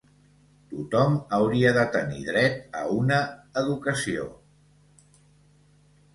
[0.69, 3.21] Tothom hauria de tenir dret a una
[3.63, 4.27] educació.